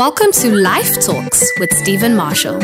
[0.00, 2.58] Welcome to Life Talks with Stephen Marshall.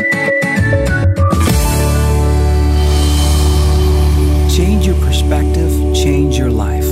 [4.48, 6.86] Change your perspective, change your life.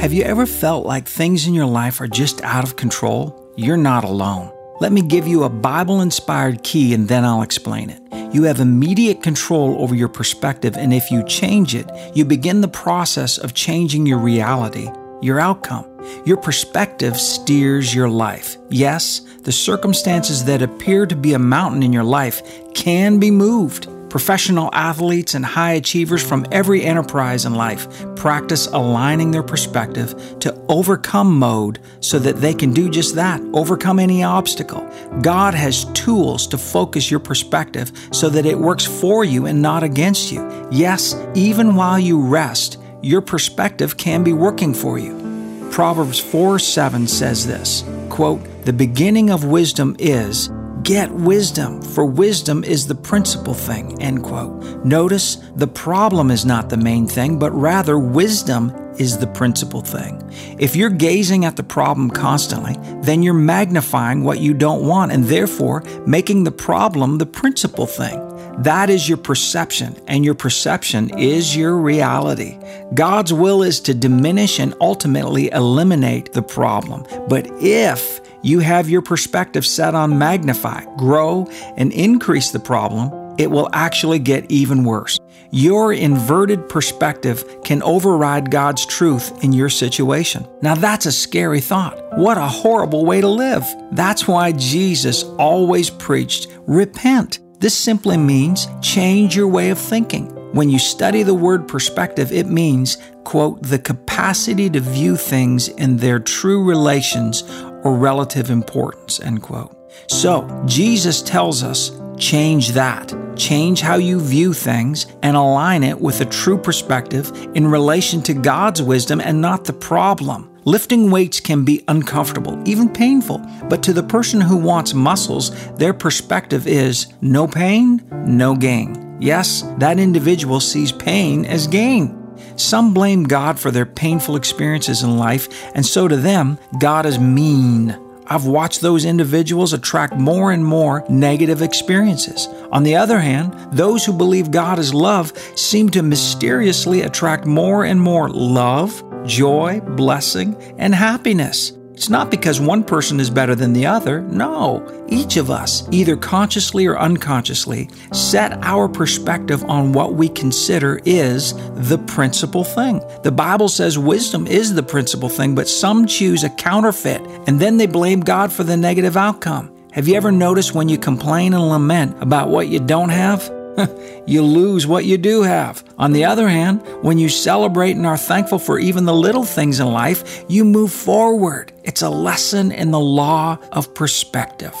[0.00, 3.52] Have you ever felt like things in your life are just out of control?
[3.54, 4.52] You're not alone.
[4.80, 8.02] Let me give you a Bible inspired key and then I'll explain it.
[8.34, 12.66] You have immediate control over your perspective, and if you change it, you begin the
[12.66, 14.88] process of changing your reality,
[15.20, 15.84] your outcome.
[16.24, 18.56] Your perspective steers your life.
[18.70, 22.42] Yes, the circumstances that appear to be a mountain in your life
[22.74, 23.88] can be moved.
[24.10, 27.86] Professional athletes and high achievers from every enterprise in life
[28.16, 33.98] practice aligning their perspective to overcome mode so that they can do just that overcome
[33.98, 34.88] any obstacle.
[35.20, 39.82] God has tools to focus your perspective so that it works for you and not
[39.82, 40.68] against you.
[40.70, 45.68] Yes, even while you rest, your perspective can be working for you.
[45.70, 50.50] Proverbs 4 7 says this quote, The beginning of wisdom is
[50.88, 54.00] Get wisdom, for wisdom is the principal thing.
[54.00, 54.84] End quote.
[54.86, 60.22] Notice the problem is not the main thing, but rather wisdom is the principal thing.
[60.58, 65.24] If you're gazing at the problem constantly, then you're magnifying what you don't want and
[65.24, 68.27] therefore making the problem the principal thing.
[68.58, 72.58] That is your perception, and your perception is your reality.
[72.92, 77.06] God's will is to diminish and ultimately eliminate the problem.
[77.28, 83.48] But if you have your perspective set on magnify, grow, and increase the problem, it
[83.48, 85.20] will actually get even worse.
[85.52, 90.46] Your inverted perspective can override God's truth in your situation.
[90.62, 92.18] Now, that's a scary thought.
[92.18, 93.64] What a horrible way to live.
[93.92, 97.38] That's why Jesus always preached repent.
[97.60, 100.26] This simply means change your way of thinking.
[100.52, 105.96] When you study the word perspective, it means, quote, the capacity to view things in
[105.96, 107.42] their true relations
[107.82, 109.74] or relative importance, end quote.
[110.06, 113.12] So, Jesus tells us change that.
[113.36, 118.34] Change how you view things and align it with a true perspective in relation to
[118.34, 120.57] God's wisdom and not the problem.
[120.68, 123.38] Lifting weights can be uncomfortable, even painful,
[123.70, 129.16] but to the person who wants muscles, their perspective is no pain, no gain.
[129.18, 132.14] Yes, that individual sees pain as gain.
[132.56, 137.18] Some blame God for their painful experiences in life, and so to them, God is
[137.18, 137.98] mean.
[138.26, 142.46] I've watched those individuals attract more and more negative experiences.
[142.70, 147.86] On the other hand, those who believe God is love seem to mysteriously attract more
[147.86, 151.72] and more love, joy, blessing, and happiness.
[151.98, 154.20] It's not because one person is better than the other.
[154.20, 154.86] No.
[155.08, 161.54] Each of us, either consciously or unconsciously, set our perspective on what we consider is
[161.88, 163.02] the principal thing.
[163.24, 167.78] The Bible says wisdom is the principal thing, but some choose a counterfeit and then
[167.78, 169.74] they blame God for the negative outcome.
[169.90, 173.57] Have you ever noticed when you complain and lament about what you don't have?
[174.26, 175.84] you lose what you do have.
[175.98, 179.80] On the other hand, when you celebrate and are thankful for even the little things
[179.80, 181.72] in life, you move forward.
[181.84, 184.74] It's a lesson in the law of perspective.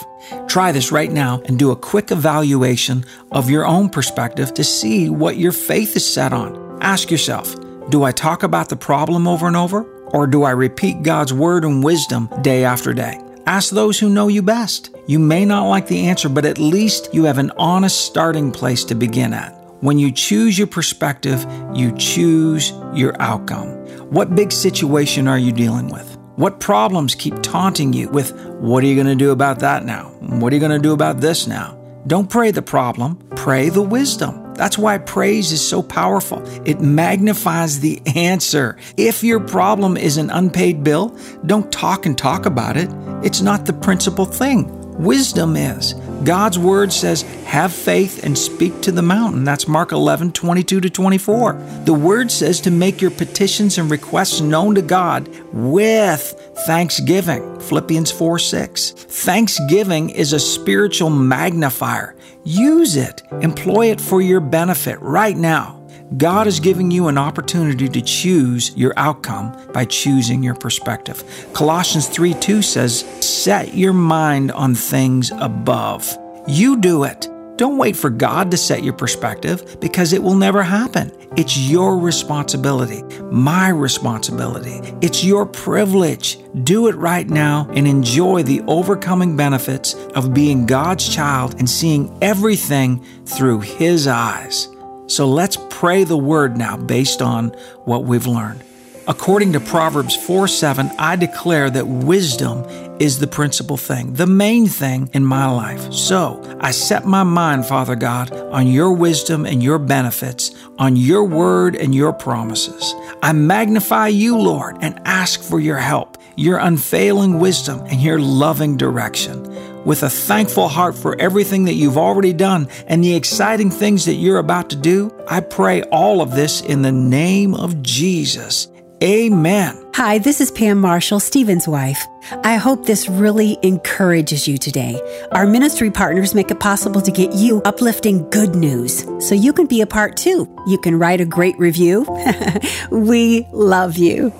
[0.46, 5.08] Try this right now and do a quick evaluation of your own perspective to see
[5.08, 6.78] what your faith is set on.
[6.82, 7.54] Ask yourself,
[7.90, 9.82] do I talk about the problem over and over?
[10.08, 13.20] Or do I repeat God's word and wisdom day after day?
[13.48, 14.94] Ask those who know you best.
[15.06, 18.84] You may not like the answer, but at least you have an honest starting place
[18.84, 19.54] to begin at.
[19.80, 23.68] When you choose your perspective, you choose your outcome.
[24.10, 26.18] What big situation are you dealing with?
[26.36, 30.10] What problems keep taunting you with, what are you going to do about that now?
[30.20, 31.74] What are you going to do about this now?
[32.06, 34.47] Don't pray the problem, pray the wisdom.
[34.58, 36.42] That's why praise is so powerful.
[36.66, 38.76] It magnifies the answer.
[38.96, 42.90] If your problem is an unpaid bill, don't talk and talk about it.
[43.24, 44.66] It's not the principal thing.
[44.98, 45.94] Wisdom is.
[46.24, 49.44] God's word says, have faith and speak to the mountain.
[49.44, 51.52] That's Mark 11, 22 to 24.
[51.84, 56.32] The word says to make your petitions and requests known to God with
[56.66, 57.60] thanksgiving.
[57.60, 58.90] Philippians 4, 6.
[58.90, 62.16] Thanksgiving is a spiritual magnifier.
[62.44, 63.22] Use it.
[63.40, 65.78] Employ it for your benefit right now.
[66.16, 71.22] God is giving you an opportunity to choose your outcome by choosing your perspective.
[71.52, 73.04] Colossians 3 2 says,
[73.48, 76.18] Set your mind on things above.
[76.46, 77.30] You do it.
[77.56, 81.10] Don't wait for God to set your perspective because it will never happen.
[81.34, 83.02] It's your responsibility,
[83.32, 84.94] my responsibility.
[85.00, 86.36] It's your privilege.
[86.62, 92.18] Do it right now and enjoy the overcoming benefits of being God's child and seeing
[92.20, 94.68] everything through His eyes.
[95.06, 97.48] So let's pray the word now based on
[97.86, 98.62] what we've learned.
[99.08, 102.62] According to Proverbs 4 7, I declare that wisdom
[103.00, 105.92] is the principal thing, the main thing in my life.
[105.92, 111.24] So I set my mind, Father God, on your wisdom and your benefits, on your
[111.24, 112.94] word and your promises.
[113.22, 118.76] I magnify you, Lord, and ask for your help, your unfailing wisdom, and your loving
[118.76, 119.44] direction.
[119.84, 124.14] With a thankful heart for everything that you've already done and the exciting things that
[124.14, 128.68] you're about to do, I pray all of this in the name of Jesus.
[129.02, 129.80] Amen.
[129.94, 132.04] Hi, this is Pam Marshall, Stephen's wife.
[132.42, 135.00] I hope this really encourages you today.
[135.30, 139.66] Our ministry partners make it possible to get you uplifting good news so you can
[139.66, 140.52] be a part too.
[140.66, 142.08] You can write a great review.
[142.90, 144.32] we love you.